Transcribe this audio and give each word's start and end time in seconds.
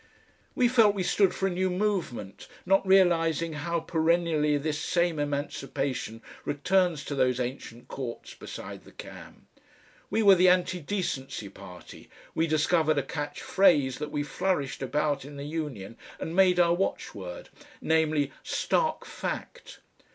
We 0.55 0.67
felt 0.67 0.95
we 0.95 1.03
stood 1.03 1.31
for 1.31 1.45
a 1.45 1.51
new 1.51 1.69
movement, 1.69 2.47
not 2.65 2.83
realising 2.87 3.53
how 3.53 3.81
perennially 3.81 4.57
this 4.57 4.79
same 4.79 5.19
emancipation 5.19 6.23
returns 6.43 7.05
to 7.05 7.13
those 7.13 7.39
ancient 7.39 7.87
courts 7.87 8.33
beside 8.33 8.83
the 8.83 8.91
Cam. 8.93 9.45
We 10.09 10.23
were 10.23 10.33
the 10.33 10.49
anti 10.49 10.79
decency 10.79 11.49
party, 11.49 12.09
we 12.33 12.47
discovered 12.47 12.97
a 12.97 13.03
catch 13.03 13.43
phrase 13.43 13.99
that 13.99 14.09
we 14.09 14.23
flourished 14.23 14.81
about 14.81 15.23
in 15.23 15.37
the 15.37 15.45
Union 15.45 15.97
and 16.19 16.35
made 16.35 16.59
our 16.59 16.73
watchword, 16.73 17.49
namely, 17.79 18.31
"stark 18.41 19.05
fact." 19.05 19.81